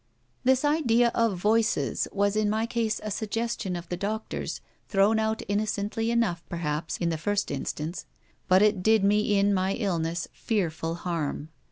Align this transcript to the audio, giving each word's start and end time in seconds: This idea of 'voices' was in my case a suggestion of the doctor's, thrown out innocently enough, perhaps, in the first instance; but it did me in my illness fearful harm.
This 0.43 0.65
idea 0.65 1.11
of 1.13 1.37
'voices' 1.37 2.07
was 2.11 2.35
in 2.35 2.49
my 2.49 2.65
case 2.65 2.99
a 3.03 3.11
suggestion 3.11 3.75
of 3.75 3.87
the 3.89 3.95
doctor's, 3.95 4.59
thrown 4.87 5.19
out 5.19 5.43
innocently 5.47 6.09
enough, 6.09 6.43
perhaps, 6.49 6.97
in 6.97 7.09
the 7.09 7.19
first 7.19 7.51
instance; 7.51 8.07
but 8.47 8.63
it 8.63 8.81
did 8.81 9.03
me 9.03 9.37
in 9.37 9.53
my 9.53 9.73
illness 9.75 10.27
fearful 10.33 10.95
harm. 10.95 11.49